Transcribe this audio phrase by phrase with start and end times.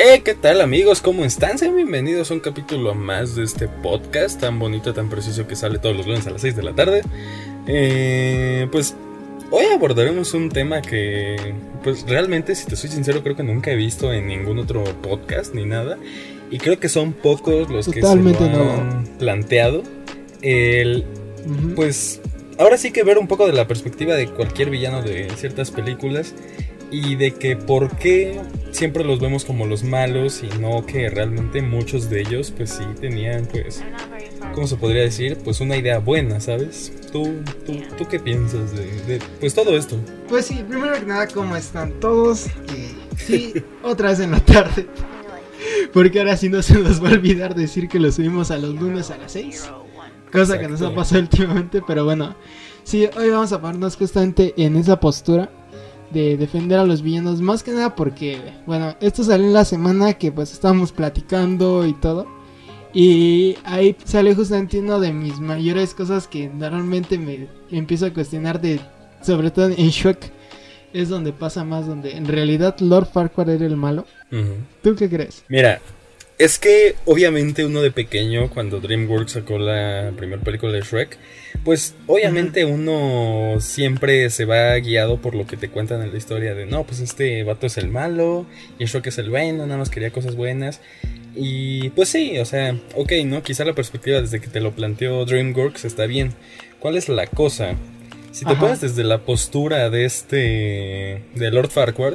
[0.00, 1.02] Eh, ¿qué tal amigos?
[1.02, 1.58] ¿Cómo están?
[1.58, 5.80] Sean bienvenidos a un capítulo más de este podcast tan bonito, tan preciso que sale
[5.80, 7.02] todos los lunes a las 6 de la tarde.
[7.66, 8.94] Eh, pues
[9.50, 13.74] hoy abordaremos un tema que, pues realmente, si te soy sincero, creo que nunca he
[13.74, 15.98] visto en ningún otro podcast ni nada.
[16.48, 19.82] Y creo que son pocos los que se lo han planteado.
[20.42, 21.06] El,
[21.74, 22.20] Pues
[22.56, 26.36] ahora sí que ver un poco de la perspectiva de cualquier villano de ciertas películas
[26.90, 28.40] y de que por qué
[28.70, 32.84] siempre los vemos como los malos y no que realmente muchos de ellos pues sí
[33.00, 33.82] tenían pues,
[34.54, 35.38] ¿cómo se podría decir?
[35.44, 36.92] Pues una idea buena, ¿sabes?
[37.12, 39.96] ¿Tú, tú, tú qué piensas de, pues todo esto?
[40.28, 42.46] Pues sí, primero que nada, ¿cómo están todos?
[43.16, 44.86] sí, otra vez en la tarde.
[45.92, 48.74] Porque ahora sí no se nos va a olvidar decir que lo subimos a los
[48.74, 49.70] lunes a las 6.
[50.30, 52.36] Cosa que nos ha pasado últimamente, pero bueno.
[52.84, 55.50] Sí, hoy vamos a ponernos justamente en esa postura
[56.10, 57.40] de defender a los villanos.
[57.40, 61.92] Más que nada porque, bueno, esto salió en la semana que pues estábamos platicando y
[61.94, 62.26] todo.
[62.94, 68.60] Y ahí sale justamente una de mis mayores cosas que normalmente me empiezo a cuestionar
[68.60, 68.80] de,
[69.22, 70.32] sobre todo en Shrek,
[70.92, 74.06] es donde pasa más, donde en realidad Lord Farquaad era el malo.
[74.82, 75.44] ¿Tú qué crees?
[75.48, 75.80] Mira,
[76.38, 81.18] es que obviamente uno de pequeño, cuando DreamWorks sacó la primera película de Shrek,
[81.64, 86.54] pues obviamente uno siempre se va guiado por lo que te cuentan en la historia
[86.54, 88.46] de, no, pues este vato es el malo
[88.78, 90.80] y Shrek es el bueno, nada más quería cosas buenas.
[91.34, 93.42] Y pues sí, o sea, ok, ¿no?
[93.42, 96.34] Quizá la perspectiva desde que te lo planteó DreamWorks está bien.
[96.78, 97.74] ¿Cuál es la cosa?
[98.30, 102.14] Si te pones desde la postura de este, de Lord Farquaad,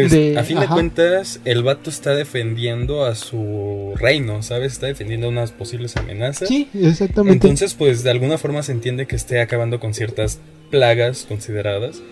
[0.00, 4.72] pues a fin de cuentas, el vato está defendiendo a su reino, ¿sabes?
[4.74, 6.48] Está defendiendo unas posibles amenazas.
[6.48, 7.46] Sí, exactamente.
[7.46, 10.40] Entonces, pues de alguna forma se entiende que esté acabando con ciertas
[10.70, 12.02] plagas consideradas.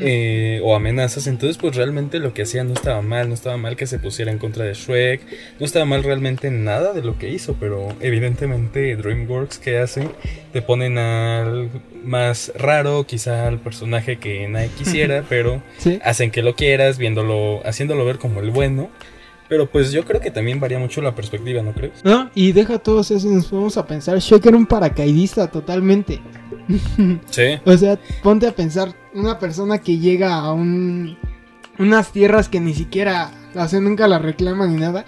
[0.00, 1.26] Eh, o amenazas.
[1.26, 4.30] Entonces, pues realmente lo que hacía no estaba mal, no estaba mal que se pusiera
[4.30, 5.20] en contra de Shrek,
[5.58, 10.08] no estaba mal realmente nada de lo que hizo, pero evidentemente DreamWorks que hace,
[10.52, 11.68] te ponen al
[12.02, 15.62] más raro, quizá al personaje que nadie quisiera, pero
[16.04, 18.90] hacen que lo quieras, viéndolo, haciéndolo ver como el bueno.
[19.48, 22.04] Pero pues yo creo que también varía mucho la perspectiva, ¿no crees?
[22.04, 26.20] No, y deja todos eso, nos vamos a pensar, Shrek era un paracaidista totalmente.
[27.30, 27.58] Sí.
[27.64, 31.16] o sea, ponte a pensar, una persona que llega a un,
[31.78, 35.04] unas tierras que ni siquiera, o nunca la reclama ni nada.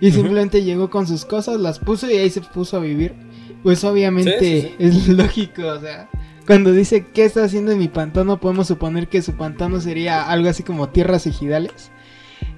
[0.00, 3.14] Y simplemente llegó con sus cosas, las puso y ahí se puso a vivir.
[3.62, 6.08] Pues obviamente es lógico, o sea,
[6.46, 10.48] cuando dice qué está haciendo en mi pantano, podemos suponer que su pantano sería algo
[10.48, 11.90] así como tierras ejidales.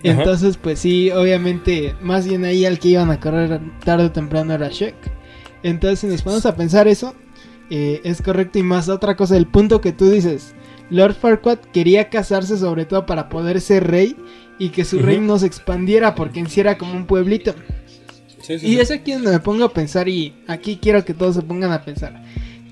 [0.03, 4.55] Entonces, pues sí, obviamente, más bien ahí al que iban a correr tarde o temprano
[4.55, 4.95] era Shrek.
[5.63, 7.15] Entonces, si nos ponemos a pensar eso,
[7.71, 10.55] eh, es correcto y más otra cosa, el punto que tú dices,
[10.91, 14.17] Lord Farquaad quería casarse sobre todo para poder ser rey
[14.59, 17.55] y que su reino se expandiera porque en sí era como un pueblito.
[18.49, 21.71] y es aquí donde me pongo a pensar y aquí quiero que todos se pongan
[21.71, 22.23] a pensar.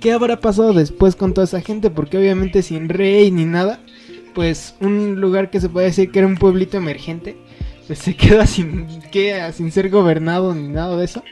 [0.01, 1.91] ¿Qué habrá pasado después con toda esa gente?
[1.91, 3.81] Porque obviamente sin rey ni nada,
[4.35, 7.37] pues un lugar que se puede decir que era un pueblito emergente,
[7.87, 11.23] pues se queda sin, queda sin ser gobernado ni nada de eso.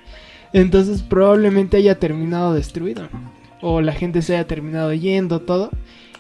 [0.53, 3.09] Entonces probablemente haya terminado destruido
[3.61, 5.71] o la gente se haya terminado yendo, todo.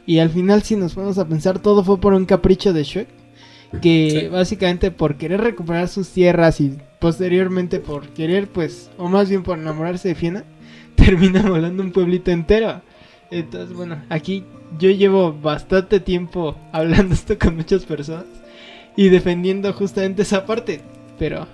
[0.07, 3.09] Y al final, si nos vamos a pensar, todo fue por un capricho de Shrek.
[3.83, 9.43] Que básicamente por querer recuperar sus tierras y posteriormente por querer, pues, o más bien
[9.43, 10.45] por enamorarse de Fiona,
[10.95, 12.81] termina volando un pueblito entero.
[13.31, 14.45] Entonces, bueno, aquí
[14.79, 18.27] yo llevo bastante tiempo hablando esto con muchas personas
[18.97, 20.81] y defendiendo justamente esa parte.
[21.19, 21.47] Pero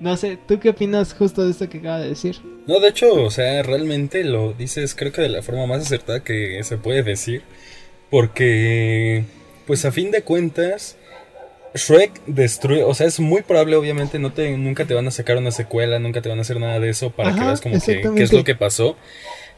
[0.00, 2.36] no sé, ¿tú qué opinas justo de esto que acaba de decir?
[2.66, 6.24] No, de hecho, o sea, realmente lo dices creo que de la forma más acertada
[6.24, 7.42] que se puede decir.
[8.10, 9.24] Porque,
[9.66, 10.96] pues a fin de cuentas,
[11.74, 15.36] Shrek destruye, o sea, es muy probable, obviamente, no te, nunca te van a sacar
[15.36, 18.00] una secuela, nunca te van a hacer nada de eso para que veas como que
[18.14, 18.96] qué es lo que pasó.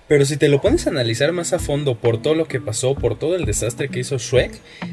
[0.08, 2.94] Pero si te lo pones a analizar más a fondo por todo lo que pasó,
[2.94, 4.52] por todo el desastre que hizo Shrek,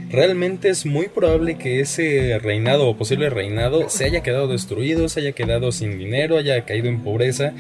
[0.09, 5.19] realmente es muy probable que ese reinado o posible reinado se haya quedado destruido, se
[5.19, 7.53] haya quedado sin dinero, haya caído en pobreza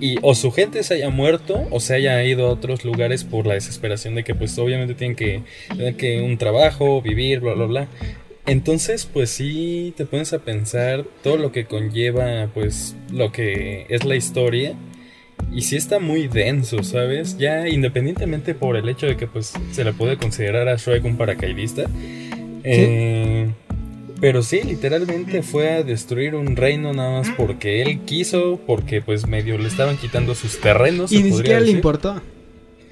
[0.00, 3.44] y o su gente se haya muerto o se haya ido a otros lugares por
[3.44, 7.66] la desesperación de que pues obviamente tienen que tener que un trabajo, vivir, bla bla
[7.66, 7.88] bla.
[8.46, 14.04] Entonces, pues sí te pones a pensar todo lo que conlleva pues lo que es
[14.04, 14.76] la historia
[15.52, 17.36] y sí está muy denso, ¿sabes?
[17.38, 21.16] Ya independientemente por el hecho de que pues se le puede considerar a Shrek un
[21.16, 21.84] paracaidista.
[22.62, 23.48] Eh,
[24.20, 29.26] pero sí, literalmente fue a destruir un reino nada más porque él quiso, porque pues
[29.26, 31.10] medio le estaban quitando sus terrenos.
[31.10, 32.20] Y ni siquiera le importó.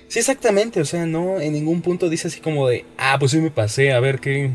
[0.08, 3.38] Sí, exactamente, o sea, no en ningún punto dice así como de, ah, pues sí
[3.38, 4.52] me pasé, a ver qué,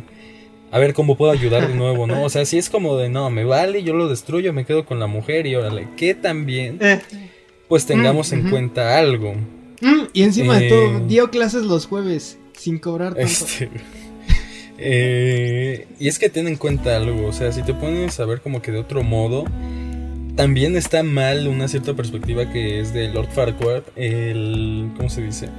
[0.72, 2.24] a ver cómo puedo ayudar de nuevo, ¿no?
[2.24, 5.00] O sea, si es como de, no, me vale, yo lo destruyo, me quedo con
[5.00, 7.00] la mujer y órale, que también, Eh,
[7.68, 9.34] pues tengamos Mm, en cuenta algo.
[9.82, 13.30] mm, y encima de Eh, todo, dio clases los jueves sin cobrar tanto.
[13.30, 13.70] Este,
[14.78, 18.42] eh, y es que ten en cuenta algo, o sea, si te pones a ver
[18.42, 19.46] como que de otro modo,
[20.36, 25.50] también está mal una cierta perspectiva que es de Lord Farquaad, el, ¿cómo se dice?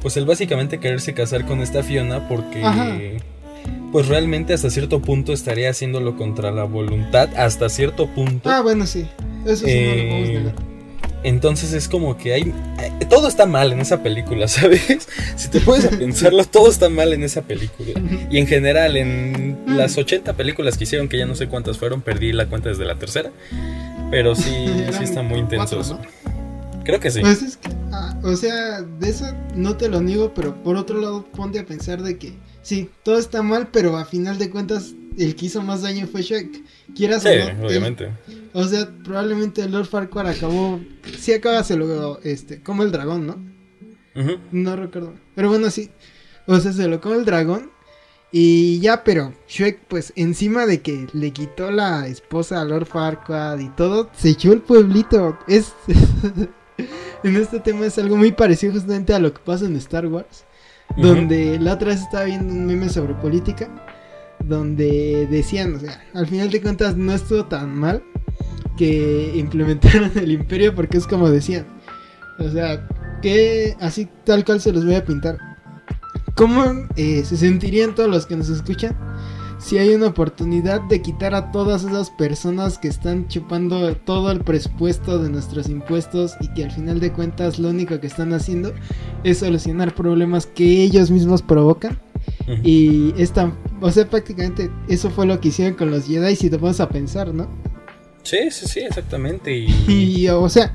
[0.00, 2.96] Pues el básicamente quererse casar con esta Fiona porque, Ajá.
[3.92, 8.48] pues realmente hasta cierto punto estaría haciéndolo contra la voluntad, hasta cierto punto.
[8.48, 9.06] Ah, bueno, sí.
[9.44, 10.54] Eso sí no lo podemos Eh, negar.
[11.22, 12.54] Entonces es como que hay...
[12.78, 15.08] eh, Todo está mal en esa película, ¿sabes?
[15.36, 17.92] Si te a pensarlo, todo está mal en esa película.
[18.30, 22.02] Y en general, en las 80 películas que hicieron, que ya no sé cuántas fueron,
[22.02, 23.30] perdí la cuenta desde la tercera.
[24.10, 24.66] Pero sí,
[24.98, 25.98] sí está muy intenso cuatro.
[25.98, 26.30] ¿no?
[26.84, 27.20] Creo que sí.
[27.20, 31.00] Pues es que, ah, o sea, de eso no te lo niego, pero por otro
[31.00, 32.32] lado ponte a pensar de que
[32.62, 36.22] sí, todo está mal, pero a final de cuentas el que hizo más daño fue
[36.22, 36.62] Shrek.
[36.94, 37.50] Quieras Sí, o no.
[37.60, 38.10] él- obviamente.
[38.52, 40.80] o sea, probablemente Lord Farquaad acabó,
[41.18, 43.50] sí acaba se lo, este, como el dragón, ¿no?
[44.52, 45.14] No recuerdo.
[45.34, 45.90] Pero bueno, sí.
[46.46, 47.70] O sea, se lo come el dragón.
[48.32, 53.58] Y ya, pero Shrek, pues encima de que le quitó la esposa a Lord Farquaad
[53.58, 55.36] y todo, se echó el pueblito.
[55.48, 55.72] Es.
[57.24, 60.44] en este tema es algo muy parecido justamente a lo que pasa en Star Wars.
[60.96, 63.68] Donde la otra vez estaba viendo un meme sobre política.
[64.44, 68.02] Donde decían, o sea, al final de cuentas no estuvo tan mal
[68.76, 71.66] que implementaron el imperio porque es como decían.
[72.38, 72.88] O sea,
[73.20, 75.38] que así tal cual se los voy a pintar.
[76.34, 76.64] ¿Cómo
[76.96, 78.96] eh, se sentirían todos los que nos escuchan
[79.60, 84.40] si hay una oportunidad de quitar a todas esas personas que están chupando todo el
[84.40, 88.72] presupuesto de nuestros impuestos y que al final de cuentas lo único que están haciendo
[89.22, 91.98] es solucionar problemas que ellos mismos provocan?
[92.64, 96.58] Y esta, o sea, prácticamente eso fue lo que hicieron con los Jedi si te
[96.58, 97.48] pones a pensar, ¿no?
[98.22, 99.56] Sí, sí, sí, exactamente.
[99.56, 99.66] Y...
[99.88, 100.72] Y, o sea,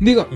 [0.00, 0.26] digo,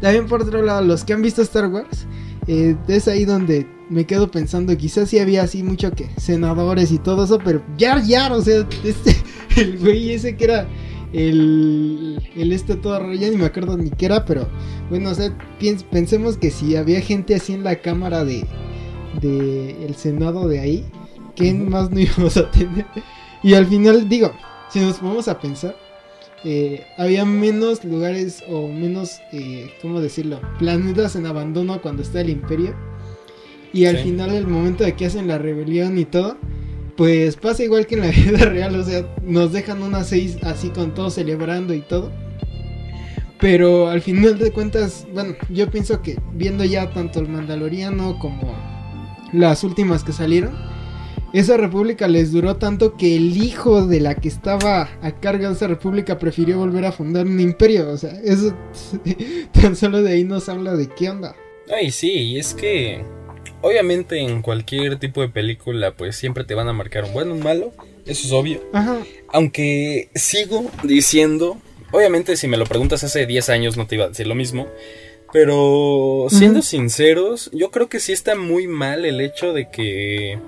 [0.00, 2.06] también por otro lado, los que han visto Star Wars,
[2.46, 6.98] eh, es ahí donde me quedo pensando, quizás sí había así mucho que senadores y
[6.98, 9.16] todo eso, pero Yar Yar, o sea, este,
[9.56, 10.66] el güey ese que era
[11.12, 14.48] el, el este todo ya ni me acuerdo ni qué era, pero
[14.90, 18.44] bueno, o sea, piens- pensemos que si había gente así en la cámara de,
[19.20, 20.84] de el senado de ahí,
[21.34, 22.86] ¿qué más no íbamos a tener?
[23.42, 24.32] Y al final, digo,
[24.70, 25.76] si nos ponemos a pensar,
[26.44, 30.40] eh, había menos lugares o menos, eh, ¿cómo decirlo?
[30.58, 32.74] Planetas en abandono cuando está el imperio.
[33.72, 34.02] Y al Sí.
[34.04, 36.36] final, el momento de que hacen la rebelión y todo,
[36.96, 40.68] pues pasa igual que en la vida real, o sea, nos dejan unas seis así
[40.70, 42.12] con todo celebrando y todo.
[43.40, 48.54] Pero al final de cuentas, bueno, yo pienso que viendo ya tanto el Mandaloriano como
[49.32, 50.52] las últimas que salieron,
[51.32, 55.54] esa república les duró tanto que el hijo de la que estaba a cargo de
[55.54, 57.90] esa república prefirió volver a fundar un imperio.
[57.90, 58.54] O sea, eso
[59.52, 61.34] tan solo de ahí nos habla de qué onda.
[61.74, 63.02] Ay, sí, y es que
[63.62, 67.40] obviamente en cualquier tipo de película pues siempre te van a marcar un bueno, un
[67.40, 67.72] malo,
[68.04, 68.60] eso es obvio.
[68.72, 68.98] Ajá.
[69.28, 71.56] Aunque sigo diciendo,
[71.92, 74.68] obviamente si me lo preguntas hace 10 años no te iba a decir lo mismo,
[75.32, 80.38] pero siendo sinceros, yo creo que sí está muy mal el hecho de que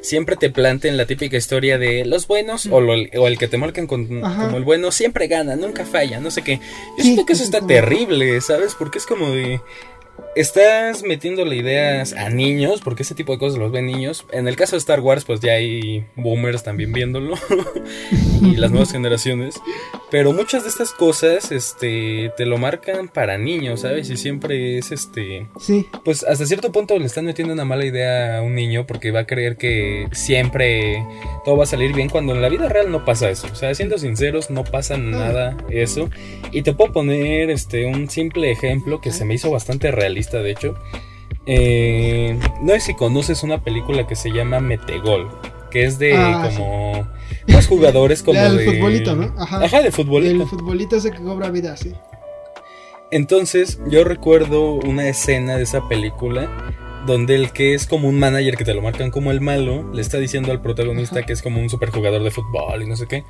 [0.00, 3.58] siempre te planten la típica historia de los buenos o, lo- o el que te
[3.58, 6.60] marcan con- como el bueno siempre gana, nunca falla, no sé qué.
[6.98, 8.74] Yo siento que eso está terrible, ¿sabes?
[8.78, 9.60] Porque es como de...
[10.36, 14.24] Estás metiéndole ideas a niños, porque ese tipo de cosas los ven niños.
[14.32, 17.34] En el caso de Star Wars, pues ya hay boomers también viéndolo.
[18.42, 19.60] y las nuevas generaciones.
[20.10, 24.10] Pero muchas de estas cosas, este, te lo marcan para niños, ¿sabes?
[24.10, 25.86] Y siempre es, este, Sí.
[26.04, 29.20] pues hasta cierto punto le están metiendo una mala idea a un niño porque va
[29.20, 31.04] a creer que siempre
[31.44, 33.46] todo va a salir bien cuando en la vida real no pasa eso.
[33.52, 36.10] O sea, siendo sinceros, no pasa nada eso.
[36.50, 40.50] Y te puedo poner, este, un simple ejemplo que se me hizo bastante realista, de
[40.50, 40.74] hecho.
[41.46, 45.28] Eh, no sé si conoces una película que se llama Metegol,
[45.70, 47.08] que es de Ah, como
[47.46, 49.34] dos jugadores como La del de futbolito, ¿no?
[49.38, 49.64] Ajá.
[49.64, 50.42] Ajá, de futbolito.
[50.42, 51.92] El futbolito ese que cobra vida, sí.
[53.10, 56.48] Entonces, yo recuerdo una escena de esa película
[57.06, 60.00] donde el que es como un manager que te lo marcan como el malo, le
[60.02, 61.26] está diciendo al protagonista Ajá.
[61.26, 63.24] que es como un superjugador de fútbol y no sé qué,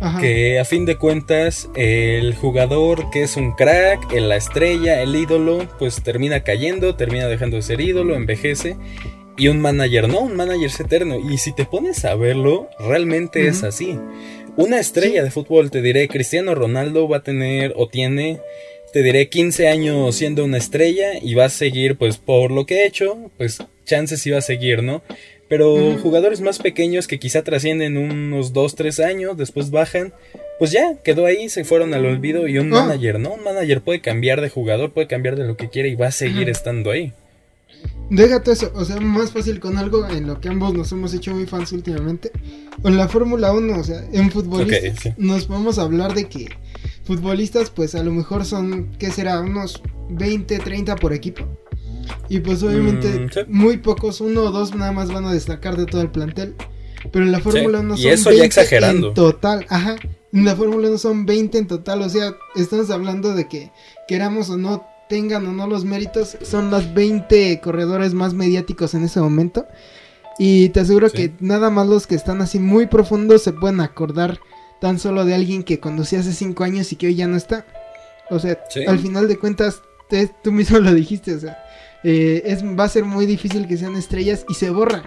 [0.00, 0.20] Ajá.
[0.20, 5.16] que a fin de cuentas el jugador que es un crack, el- la estrella, el
[5.16, 8.76] ídolo, pues termina cayendo, termina dejando de ser ídolo, envejece.
[9.38, 11.16] Y un manager no, un manager es eterno.
[11.18, 13.98] Y si te pones a verlo, realmente es así.
[14.56, 15.24] Una estrella Sí.
[15.24, 18.40] de fútbol, te diré, Cristiano Ronaldo va a tener o tiene,
[18.96, 22.76] te diré, 15 años siendo una estrella y va a seguir, pues por lo que
[22.80, 25.02] ha hecho, pues chances iba a seguir, ¿no?
[25.50, 30.14] Pero jugadores más pequeños que quizá trascienden unos 2, 3 años, después bajan,
[30.58, 32.86] pues ya, quedó ahí, se fueron al olvido y un Ah.
[32.86, 33.34] manager, ¿no?
[33.34, 36.10] Un manager puede cambiar de jugador, puede cambiar de lo que quiere y va a
[36.12, 37.12] seguir estando ahí.
[38.08, 41.34] Déjate eso, o sea, más fácil con algo en lo que ambos nos hemos hecho
[41.34, 42.30] muy fans últimamente.
[42.80, 45.12] Con la Fórmula 1, o sea, en futbolistas Ok, sí.
[45.18, 46.46] nos a hablar de que
[47.04, 49.40] futbolistas pues a lo mejor son, ¿qué será?
[49.40, 51.44] Unos 20, 30 por equipo.
[52.28, 53.40] Y pues obviamente Mm, sí.
[53.48, 56.54] muy pocos, uno o dos nada más van a destacar de todo el plantel.
[57.12, 59.08] Pero en la Fórmula 1 y son eso ya 20 exagerando.
[59.08, 59.96] en total, ajá.
[60.32, 63.70] En la Fórmula 1 son 20 en total, o sea, estamos hablando de que
[64.06, 69.04] queramos o no tengan o no los méritos, son los 20 corredores más mediáticos en
[69.04, 69.66] ese momento.
[70.38, 71.16] Y te aseguro Sí.
[71.16, 74.38] que nada más los que están así muy profundos se pueden acordar
[74.80, 77.66] tan solo de alguien que conducía hace 5 años y que hoy ya no está.
[78.30, 78.84] O sea, Sí.
[78.86, 81.56] al final de cuentas, te- tú mismo lo dijiste, o sea,
[82.04, 85.04] eh, es, va a ser muy difícil que sean estrellas y se borran.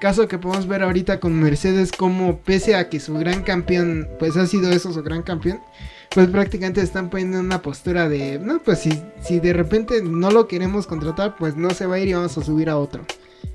[0.00, 4.36] Caso que podemos ver ahorita con Mercedes como pese a que su gran campeón, pues
[4.36, 5.60] ha sido eso su gran campeón,
[6.10, 8.90] pues prácticamente están poniendo en una postura de, no, pues si,
[9.22, 12.36] si de repente no lo queremos contratar, pues no se va a ir y vamos
[12.36, 13.04] a subir a otro.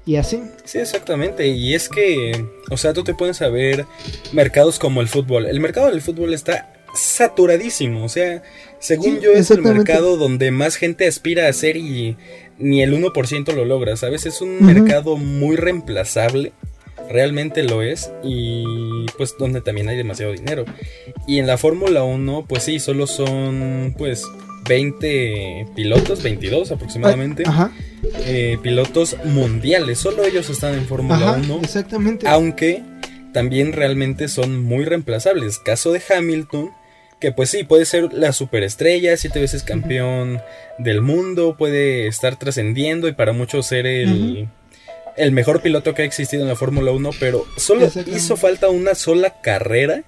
[0.06, 0.42] Y así.
[0.64, 1.48] Sí, exactamente.
[1.48, 3.86] Y es que, o sea, tú te puedes saber
[4.32, 5.48] mercados como el fútbol.
[5.48, 8.06] El mercado del fútbol está saturadísimo.
[8.06, 8.44] O sea,
[8.80, 12.18] según Sí, yo, es el mercado donde más gente aspira a ser y
[12.60, 13.98] ni el 1% lo logra.
[13.98, 14.28] ¿Sabes?
[14.28, 16.54] Es un mercado muy reemplazable.
[17.10, 18.12] Realmente lo es.
[18.24, 20.66] Y pues donde también hay demasiado dinero.
[21.28, 24.26] Y en la Fórmula 1, pues sí, solo son pues
[24.68, 27.72] 20 pilotos, 22 aproximadamente Ajá,
[28.26, 30.00] eh, pilotos mundiales.
[30.00, 31.60] Solo ellos están en Fórmula ajá, 1.
[31.64, 32.28] exactamente.
[32.28, 32.84] Aunque
[33.34, 35.60] también realmente son muy reemplazables.
[35.60, 36.72] Caso de Hamilton,
[37.20, 40.42] que pues sí, puede ser la superestrella, siete veces campeón
[40.78, 44.48] del mundo, puede estar trascendiendo y para muchos ser el,
[45.18, 48.96] el mejor piloto que ha existido en la Fórmula 1, pero solo hizo falta una
[48.96, 50.04] sola carrera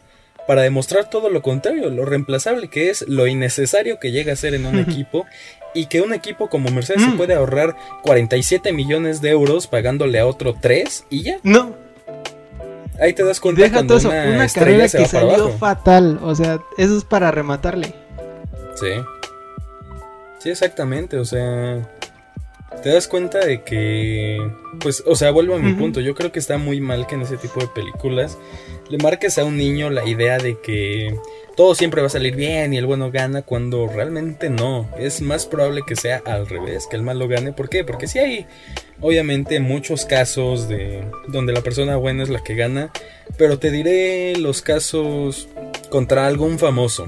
[0.47, 4.53] para demostrar todo lo contrario, lo reemplazable que es, lo innecesario que llega a ser
[4.53, 5.25] en un equipo
[5.73, 7.17] y que un equipo como Mercedes se Mm.
[7.17, 11.37] puede ahorrar 47 millones de euros pagándole a otro 3 y ya.
[11.43, 11.75] No,
[12.99, 15.57] Ahí te das cuenta deja cuando todo eso, una, carrera que salió abajo.
[15.59, 17.93] fatal, o sea, eso es para rematarle.
[18.75, 18.87] Sí.
[20.39, 21.87] Sí, exactamente, o sea,
[22.83, 24.39] te das cuenta de que
[24.79, 27.21] pues, o sea, vuelvo a mi punto, yo creo que está muy mal que en
[27.21, 28.37] ese tipo de películas
[28.89, 31.15] le marques a un niño la idea de que
[31.55, 34.87] todo siempre va a salir bien y el bueno gana cuando realmente no.
[34.99, 37.51] Es más probable que sea al revés, que el malo gane.
[37.51, 37.83] ¿Por qué?
[37.83, 38.45] Porque sí hay,
[39.01, 42.91] obviamente, muchos casos de donde la persona buena es la que gana.
[43.37, 45.49] Pero te diré los casos
[45.89, 47.07] contra algún famoso.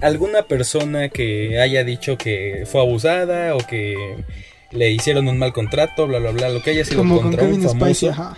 [0.00, 4.16] Alguna persona que haya dicho que fue abusada o que
[4.74, 7.44] le hicieron un mal contrato, bla, bla, bla, lo que haya sido Como con contra
[7.44, 8.10] un famoso.
[8.10, 8.36] ajá.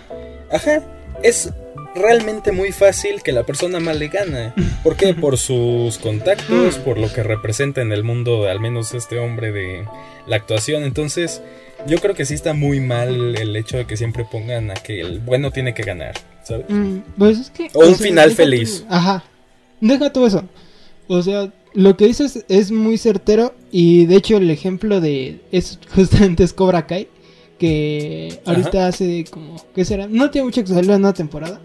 [0.51, 0.81] Ajá,
[1.23, 1.51] es
[1.95, 4.53] realmente muy fácil que la persona mal le gana.
[4.83, 5.13] ¿Por qué?
[5.13, 6.81] Por sus contactos, Mm.
[6.83, 9.83] por lo que representa en el mundo, al menos este hombre de
[10.27, 10.83] la actuación.
[10.83, 11.41] Entonces,
[11.87, 15.01] yo creo que sí está muy mal el hecho de que siempre pongan a que
[15.01, 16.13] el bueno tiene que ganar,
[16.43, 16.65] ¿sabes?
[16.69, 17.69] Mm, pues es que.
[17.73, 18.85] O un sea, final feliz.
[18.89, 19.23] ajá.
[19.81, 20.43] Deja todo eso.
[21.07, 23.53] O sea, lo que dices es muy certero.
[23.71, 25.41] Y de hecho, el ejemplo de.
[25.51, 27.07] Es justamente es Cobra Kai.
[27.59, 29.55] Que ahorita hace como.
[29.75, 30.07] ¿Qué será?
[30.07, 31.61] No tiene mucho que salir en una temporada.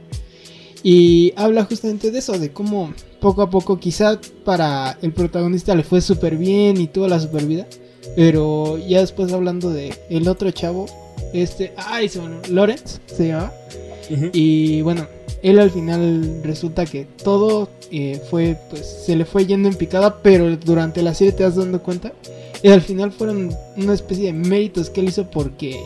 [0.83, 5.85] Y habla justamente de eso, de cómo poco a poco, quizá para el protagonista le
[5.85, 7.67] fue súper bien y tuvo la super vida.
[8.15, 10.87] Pero ya después hablando de el otro chavo,
[11.33, 13.55] este, ay, se Lawrence se llamaba.
[14.11, 14.29] Ujú.
[14.35, 15.07] Y bueno,
[15.43, 20.23] él al final resulta que todo eh, fue, pues se le fue yendo en picada,
[20.23, 22.13] pero durante la serie te vas dando cuenta.
[22.63, 25.81] Y al final fueron una especie de méritos que él hizo porque,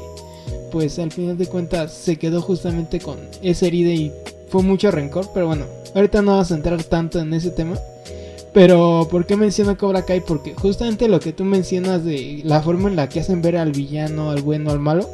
[0.71, 4.13] pues al final de cuentas se quedó justamente con esa herida y
[4.51, 5.27] fue mucho rencor.
[5.33, 7.79] Pero bueno, ahorita no vamos a entrar tanto en ese tema.
[8.53, 10.21] Pero, ¿por qué menciono Cobra Kai?
[10.21, 13.73] Porque justamente lo que tú mencionas de la forma en la que hacen ver al
[13.73, 15.09] villano, al bueno, al malo,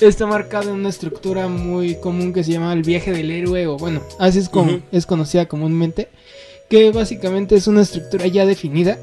[0.00, 3.76] está marcado en una estructura muy común que se llama el viaje del héroe, o
[3.76, 6.08] bueno, así es como es conocida comúnmente,
[6.68, 8.98] que básicamente es una estructura ya definida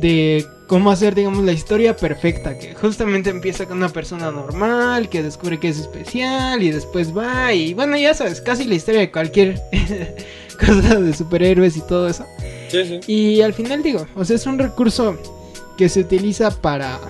[0.00, 5.22] de cómo hacer, digamos, la historia perfecta, que justamente empieza con una persona normal, que
[5.22, 9.10] descubre que es especial, y después va, y bueno, ya sabes, casi la historia de
[9.10, 9.60] cualquier
[10.60, 12.26] cosa de superhéroes y todo eso.
[12.68, 13.12] Sí, sí.
[13.12, 15.16] Y al final digo, o sea, es un recurso
[15.78, 17.00] que se utiliza para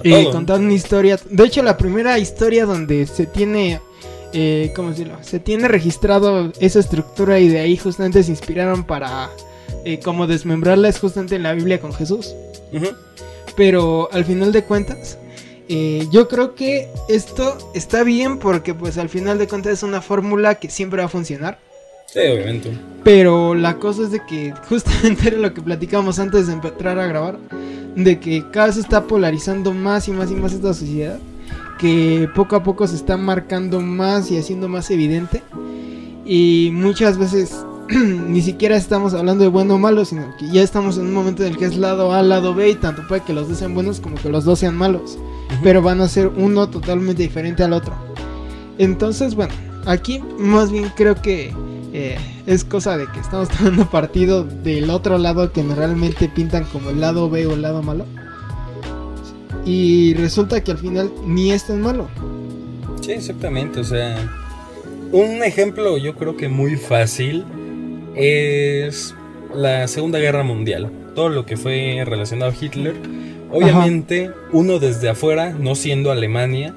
[0.00, 0.32] todo.
[0.32, 1.18] contar una historia.
[1.28, 3.80] De hecho, la primera historia donde se tiene,
[4.32, 5.18] eh, ¿cómo decirlo?
[5.22, 9.30] Se tiene registrado esa estructura y de ahí justamente se inspiraron para,
[9.84, 12.34] eh, como desmembrarla es justamente en la Biblia con Jesús.
[13.56, 15.18] Pero al final de cuentas,
[15.68, 20.00] eh, yo creo que esto está bien porque pues al final de cuentas es una
[20.00, 21.58] fórmula que siempre va a funcionar.
[22.12, 22.76] Sí, obviamente.
[23.04, 27.06] Pero la cosa es de que justamente era lo que platicamos antes de empezar a
[27.06, 27.38] grabar,
[27.96, 31.18] de que cada vez se está polarizando más y más y más esta sociedad,
[31.78, 35.42] que poco a poco se está marcando más y haciendo más evidente.
[36.24, 40.98] Y muchas veces ni siquiera estamos hablando de bueno o malo, sino que ya estamos
[40.98, 43.32] en un momento en el que es lado A, lado B, y tanto puede que
[43.32, 45.18] los dos sean buenos como que los dos sean malos,
[45.62, 47.94] pero van a ser uno totalmente diferente al otro.
[48.76, 49.54] Entonces, bueno,
[49.86, 51.52] aquí más bien creo que
[51.92, 56.90] eh, es cosa de que estamos tomando partido del otro lado que realmente pintan como
[56.90, 58.06] el lado B o el lado malo.
[59.64, 62.08] Y resulta que al final ni es tan malo.
[63.00, 64.16] Sí, exactamente, o sea,
[65.12, 67.44] un ejemplo yo creo que muy fácil
[68.14, 69.14] es
[69.54, 70.90] la Segunda Guerra Mundial.
[71.14, 72.94] Todo lo que fue relacionado a Hitler.
[73.50, 76.74] Obviamente, uno desde afuera, no siendo Alemania,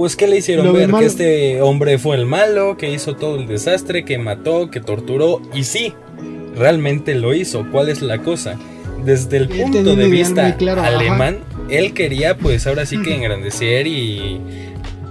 [0.00, 3.46] pues que le hicieron ver que este hombre fue el malo, que hizo todo el
[3.46, 5.42] desastre, que mató, que torturó.
[5.52, 5.92] Y sí,
[6.56, 7.66] realmente lo hizo.
[7.70, 8.58] ¿Cuál es la cosa?
[9.04, 14.40] Desde el punto de vista alemán, él quería pues ahora sí que engrandecer y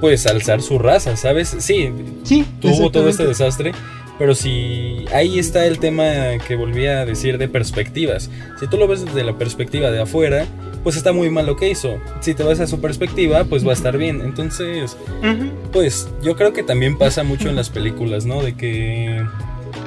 [0.02, 1.56] pues alzar su raza, ¿sabes?
[1.60, 1.92] Sí,
[2.24, 3.74] sí tuvo todo este desastre,
[4.20, 6.04] pero si ahí está el tema
[6.46, 8.30] que volví a decir de perspectivas.
[8.60, 10.46] Si tú lo ves desde la perspectiva de afuera,
[10.84, 12.00] pues está muy mal lo que hizo.
[12.20, 14.22] Si te vas a su perspectiva, pues va a estar bien.
[14.22, 14.98] Entonces,
[15.72, 18.44] pues yo creo que también pasa mucho en las películas, ¿no?
[18.44, 19.26] De que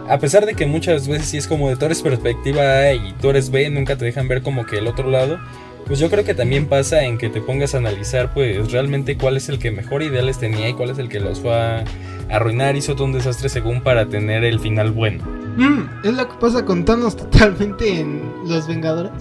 [0.09, 3.15] a pesar de que muchas veces sí es como de tú eres perspectiva A y
[3.21, 5.39] tú eres B, nunca te dejan ver como que el otro lado.
[5.87, 9.37] Pues yo creo que también pasa en que te pongas a analizar pues realmente cuál
[9.37, 11.85] es el que mejor ideales tenía y cuál es el que los fue a
[12.31, 15.25] arruinar, hizo todo un desastre según para tener el final bueno.
[15.57, 19.13] Mm, es lo que pasa con Thanos totalmente en Los Vengadores.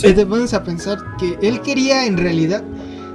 [0.00, 2.62] Que te pones a pensar que él quería en realidad,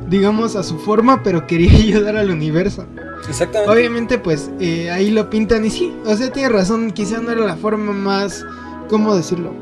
[0.10, 2.86] digamos a su forma, pero quería ayudar al universo.
[3.28, 3.72] Exactamente.
[3.72, 7.46] Obviamente pues eh, ahí lo pintan y sí, o sea, tiene razón, quizá no era
[7.46, 8.46] la forma más,
[8.90, 9.54] ¿cómo decirlo?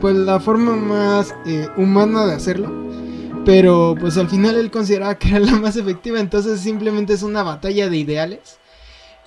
[0.00, 2.88] Pues la forma más eh, humana de hacerlo.
[3.44, 7.42] Pero pues al final él consideraba que era la más efectiva, entonces simplemente es una
[7.42, 8.58] batalla de ideales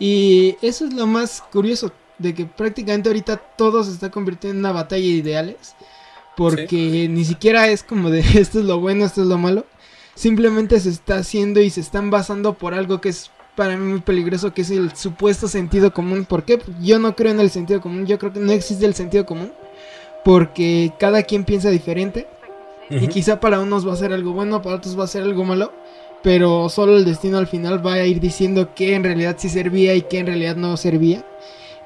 [0.02, 4.66] y eso es lo más curioso, de que prácticamente ahorita todo se está convirtiendo en
[4.66, 5.76] una batalla de ideales.
[6.36, 9.68] Porque ni siquiera es como de esto es lo bueno, esto es lo malo.
[10.16, 14.00] Simplemente se está haciendo y se están basando por algo que es para mí muy
[14.02, 16.26] peligroso, que es el supuesto sentido común.
[16.26, 16.60] ¿Por qué?
[16.82, 19.54] Yo no creo en el sentido común, yo creo que no existe el sentido común.
[20.26, 22.28] Porque cada quien piensa diferente.
[22.90, 25.46] Y quizá para unos va a ser algo bueno, para otros va a ser algo
[25.46, 25.72] malo
[26.24, 29.96] pero solo el destino al final va a ir diciendo que en realidad sí servía
[29.96, 31.26] y que en realidad no servía.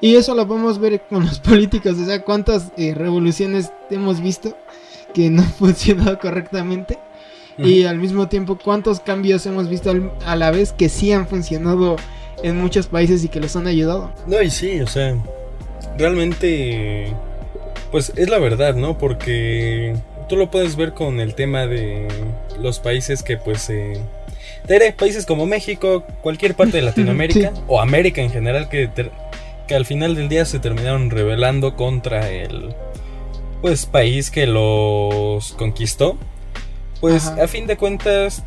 [0.00, 4.56] Y eso lo podemos ver con los políticos, o sea, cuántas eh, revoluciones hemos visto
[5.14, 6.98] que no han funcionado correctamente.
[7.58, 9.90] Y al mismo tiempo, cuántos cambios hemos visto
[10.26, 11.96] a la vez que sí han funcionado
[12.42, 14.12] en muchos países y que los han ayudado.
[14.26, 15.16] No, y sí, o sea,
[15.96, 17.14] realmente,
[17.90, 18.98] pues es la verdad, ¿no?
[18.98, 19.96] Porque
[20.28, 22.08] tú lo puedes ver con el tema de
[22.60, 24.02] los países que pues eh,
[24.96, 28.90] países como México, cualquier parte de Latinoamérica o América en general que,
[29.66, 32.74] que al final del día se terminaron rebelando contra el
[33.62, 36.16] pues país que los conquistó.
[37.00, 38.42] Pues a fin de cuentas,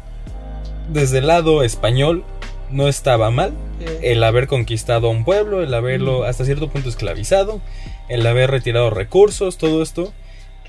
[0.89, 2.23] desde el lado español
[2.71, 3.53] no estaba mal
[4.01, 7.61] el haber conquistado a un pueblo, el haberlo hasta cierto punto esclavizado,
[8.07, 10.13] el haber retirado recursos, todo esto.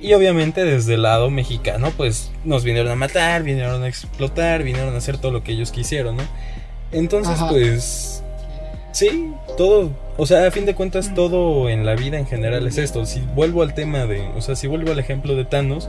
[0.00, 4.94] Y obviamente desde el lado mexicano, pues nos vinieron a matar, vinieron a explotar, vinieron
[4.94, 6.22] a hacer todo lo que ellos quisieron, ¿no?
[6.92, 8.22] Entonces, pues...
[8.92, 12.76] Sí, todo, o sea, a fin de cuentas todo en la vida en general es
[12.76, 13.06] esto.
[13.06, 15.88] Si vuelvo al tema de, o sea, si vuelvo al ejemplo de Thanos,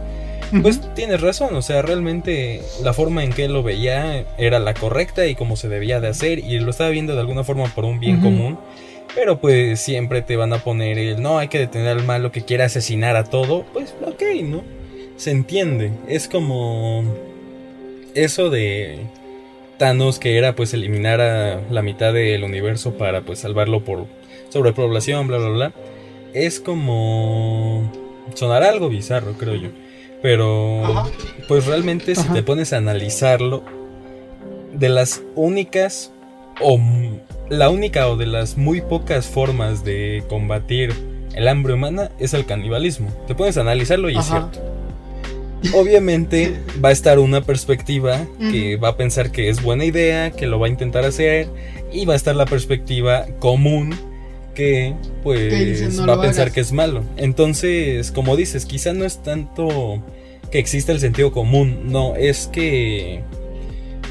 [0.61, 4.73] pues tienes razón, o sea, realmente la forma en que él lo veía era la
[4.73, 7.85] correcta y como se debía de hacer y lo estaba viendo de alguna forma por
[7.85, 8.59] un bien común.
[9.15, 12.43] Pero pues siempre te van a poner el no, hay que detener al malo que
[12.43, 13.65] quiere asesinar a todo.
[13.73, 14.63] Pues ok, ¿no?
[15.17, 15.91] Se entiende.
[16.07, 17.03] Es como
[18.13, 18.99] eso de
[19.77, 24.05] Thanos que era pues eliminar a la mitad del universo para pues salvarlo por
[24.49, 25.73] sobrepoblación, bla, bla, bla.
[26.33, 27.91] Es como...
[28.35, 29.69] Sonará algo bizarro, creo yo.
[30.21, 31.09] Pero
[31.47, 33.63] pues realmente si te pones a analizarlo,
[34.71, 36.11] de las únicas
[36.59, 36.77] o
[37.51, 40.93] la única o de las muy pocas formas de combatir
[41.35, 43.09] el hambre humana es el canibalismo.
[43.27, 44.59] Te puedes analizarlo y es cierto.
[45.75, 50.47] Obviamente va a estar una perspectiva que va a pensar que es buena idea, que
[50.47, 51.49] lo va a intentar hacer,
[51.91, 53.95] y va a estar la perspectiva común
[54.55, 57.03] que pues va a pensar que es malo.
[57.17, 60.01] Entonces, como dices, quizá no es tanto
[60.51, 63.23] que exista el sentido común, no, es que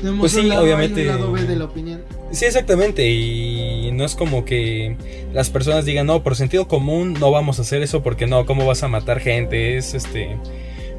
[0.00, 1.02] Tenemos Pues sí, un lado A y obviamente.
[1.02, 2.02] un lado B de la opinión.
[2.32, 3.08] Sí, exactamente.
[3.08, 4.96] Y no es como que
[5.32, 8.66] las personas digan, no, por sentido común no vamos a hacer eso porque no, ¿cómo
[8.66, 9.76] vas a matar gente?
[9.76, 10.36] Es este,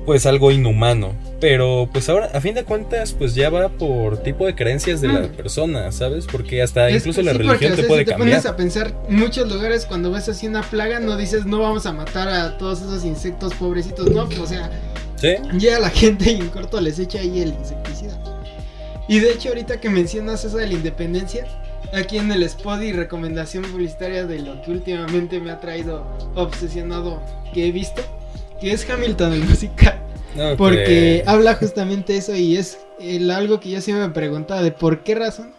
[0.06, 1.14] pues algo inhumano.
[1.40, 5.08] Pero pues ahora, a fin de cuentas, pues ya va por tipo de creencias de
[5.08, 5.28] la Mm.
[5.30, 6.28] persona, ¿sabes?
[6.32, 8.30] Porque hasta Es- incluso la sí, religión porque, o te sea, puede si te cambiar.
[8.42, 11.86] pones a pensar, en muchos lugares cuando ves así una plaga, no dices, no vamos
[11.88, 14.70] a matar a todos esos insectos pobrecitos, no, pues, o sea,
[15.16, 18.18] Sí, llega la gente y en corto les echa ahí el insecticida.
[19.12, 21.46] Y de hecho, ahorita que mencionas eso de la independencia,
[21.94, 27.22] aquí en el spot y recomendación publicitaria de lo que últimamente me ha traído obsesionado
[27.54, 28.02] que he visto,
[28.62, 30.00] que es Hamilton el musical.
[30.36, 34.62] no, Porque que- habla justamente eso y es el, algo que yo siempre me preguntaba
[34.64, 35.52] de por qué razón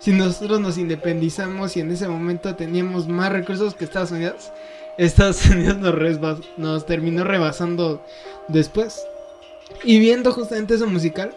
[0.00, 4.52] si nosotros nos independizamos y en ese momento teníamos más recursos que Estados Unidos,
[4.98, 8.04] Estados Unidos nos, resbas- nos terminó rebasando
[8.48, 9.00] después.
[9.82, 11.30] Y viendo justamente eso musical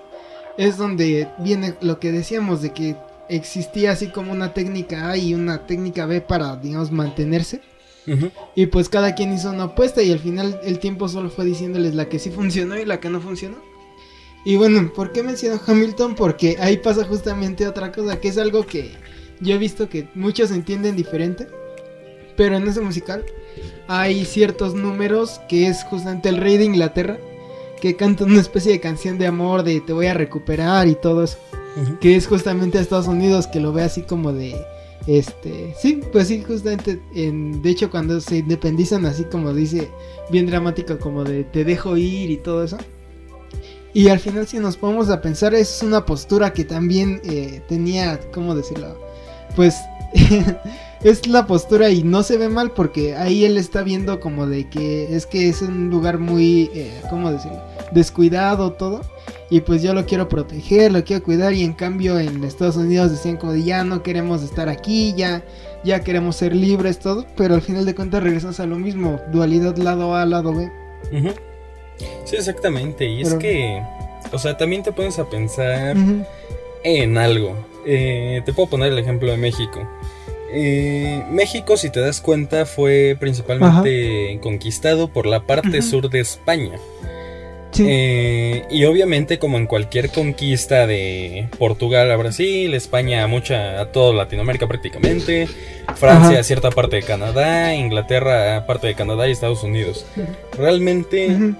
[0.62, 2.95] es donde viene lo que decíamos de que
[3.30, 7.62] existía así como una técnica A y una técnica B para digamos mantenerse.
[8.56, 11.95] Y pues cada quien hizo una apuesta y al final el tiempo solo fue diciéndoles
[11.95, 13.58] la que sí funcionó y la que no funcionó.
[14.43, 16.15] Y bueno, ¿por qué menciono Hamilton?
[16.15, 18.91] Porque ahí pasa justamente otra cosa, que es algo que
[19.39, 21.47] yo he visto que muchos entienden diferente.
[22.36, 23.26] Pero en ese musical
[23.88, 27.19] hay ciertos números que es justamente el rey de Inglaterra,
[27.82, 31.24] que canta una especie de canción de amor, de te voy a recuperar y todo
[31.24, 31.38] eso.
[32.00, 34.56] Que es justamente a Estados Unidos que lo ve así como de
[35.08, 39.89] este sí pues sí justamente en de hecho cuando se independizan así como dice
[40.30, 42.78] bien dramático como de te dejo ir y todo eso.
[43.94, 48.20] Y al final si nos ponemos a pensar es una postura que también eh, tenía
[48.32, 48.98] cómo decirlo
[49.56, 49.76] pues
[51.04, 54.70] es la postura y no se ve mal porque ahí él está viendo como de
[54.70, 57.62] que es que es un lugar muy eh, cómo decirlo
[57.92, 59.02] descuidado todo
[59.50, 63.12] y pues yo lo quiero proteger, lo quiero cuidar y en cambio en Estados Unidos
[63.12, 65.44] decían como de ya no queremos estar aquí, ya
[65.84, 69.76] ya queremos ser libres todo, pero al final de cuentas regresamos a lo mismo, dualidad
[69.78, 70.72] lado A, lado B.
[72.26, 73.06] Sí, exactamente.
[73.06, 73.82] Y es que,
[74.32, 75.96] o sea, también te pones a pensar
[76.84, 77.56] en algo.
[77.86, 79.88] Eh, te puedo poner el ejemplo de México.
[80.54, 86.78] Eh, México, si te das cuenta, fue principalmente conquistado por la parte sur de España.
[87.72, 87.86] Sí.
[87.88, 93.94] Eh, y obviamente, como en cualquier conquista de Portugal a Brasil, España a mucha, a
[93.94, 95.48] toda Latinoamérica prácticamente,
[95.96, 96.40] Francia Ajá.
[96.40, 100.06] a cierta parte de Canadá, Inglaterra a parte de Canadá y Estados Unidos.
[100.58, 101.54] Realmente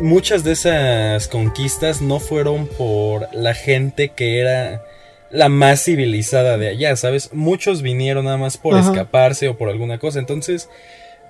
[0.00, 4.82] muchas de esas conquistas no fueron por la gente que era
[5.30, 7.32] la más civilizada de allá, ¿sabes?
[7.32, 8.90] Muchos vinieron nada más por Ajá.
[8.90, 10.18] escaparse o por alguna cosa.
[10.18, 10.68] Entonces,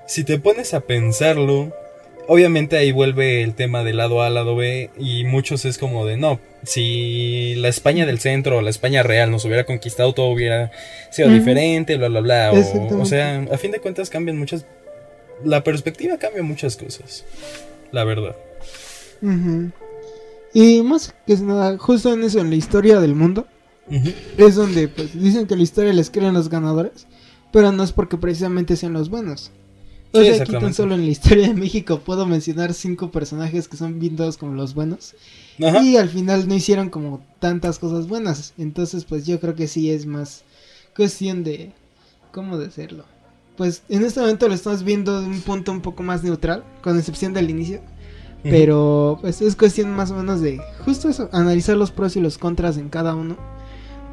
[0.06, 1.72] si te pones a pensarlo,
[2.28, 6.16] obviamente ahí vuelve el tema del lado A, lado B, y muchos es como de
[6.16, 6.40] no.
[6.62, 10.70] Si la España del centro o la España real nos hubiera conquistado, todo hubiera
[11.10, 12.52] sido diferente, bla, bla, bla.
[12.52, 14.66] O, o sea, a fin de cuentas cambian muchas.
[15.44, 17.24] La perspectiva cambia muchas cosas.
[17.92, 18.36] La verdad.
[20.52, 23.46] Y más que nada, justo en eso, en la historia del mundo,
[24.36, 27.06] Es donde pues dicen que la historia la escriben los ganadores,
[27.52, 29.50] pero no es porque precisamente sean los buenos.
[30.12, 33.66] O Sí, sea, aquí tan solo en la historia de México puedo mencionar cinco personajes
[33.68, 35.14] que son vistos como los buenos.
[35.62, 35.82] Ajá.
[35.82, 38.54] Y al final no hicieron como tantas cosas buenas.
[38.56, 40.44] Entonces, pues yo creo que sí es más
[40.96, 41.72] cuestión de.
[42.32, 43.04] ¿Cómo decirlo?
[43.56, 46.98] Pues en este momento lo estamos viendo de un punto un poco más neutral, con
[46.98, 47.80] excepción del inicio.
[48.42, 52.36] Pero pues es cuestión más o menos de justo eso, analizar los pros y los
[52.36, 53.36] contras en cada uno.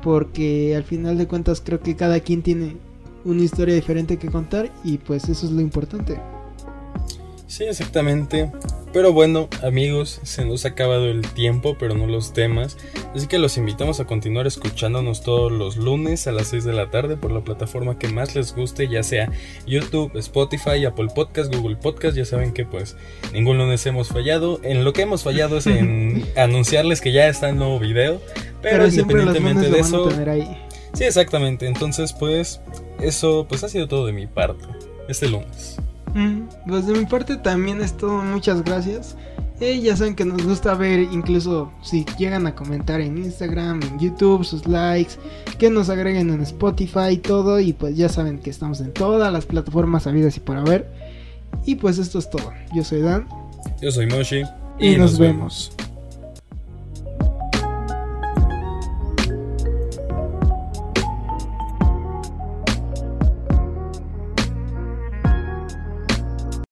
[0.01, 2.77] Porque al final de cuentas creo que cada quien tiene
[3.23, 6.19] una historia diferente que contar y pues eso es lo importante.
[7.47, 8.49] Sí, exactamente.
[8.93, 12.77] Pero bueno, amigos, se nos ha acabado el tiempo, pero no los temas.
[13.15, 16.89] Así que los invitamos a continuar escuchándonos todos los lunes a las 6 de la
[16.91, 19.31] tarde por la plataforma que más les guste, ya sea
[19.65, 22.15] YouTube, Spotify, Apple Podcast, Google Podcast.
[22.15, 22.95] Ya saben que pues
[23.33, 24.61] ningún lunes hemos fallado.
[24.63, 28.21] En lo que hemos fallado es en anunciarles que ya está el nuevo video.
[28.61, 30.07] Pero, siempre los independientemente de eso...
[30.09, 30.57] tener ahí.
[30.93, 31.67] Sí, exactamente.
[31.67, 32.61] Entonces pues
[32.99, 34.65] eso pues ha sido todo de mi parte
[35.07, 35.77] este lunes.
[36.13, 39.15] Mm, Pues de mi parte también es todo, muchas gracias.
[39.61, 43.99] Eh, ya saben que nos gusta ver, incluso si llegan a comentar en Instagram, en
[43.99, 45.13] YouTube, sus likes,
[45.59, 47.59] que nos agreguen en Spotify, todo.
[47.59, 50.89] Y pues ya saben que estamos en todas las plataformas habidas y por haber.
[51.63, 52.51] Y pues esto es todo.
[52.73, 53.27] Yo soy Dan.
[53.79, 54.41] Yo soy Moshi
[54.79, 55.71] Y nos vemos.